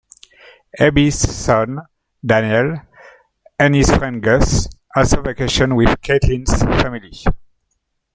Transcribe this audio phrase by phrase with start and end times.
[0.79, 1.77] Abby's son,
[2.25, 2.81] Daniel,
[3.59, 7.11] and his friend, Gus, also vacation with Caitlin's family.